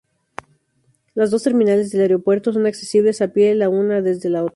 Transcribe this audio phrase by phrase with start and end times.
[1.13, 4.49] Las dos terminales del aeropuerto son accesibles a pie la una desde la otra.